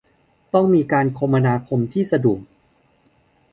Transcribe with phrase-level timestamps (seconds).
[0.53, 2.41] ต้องมีการคมนาคมที่สะดวก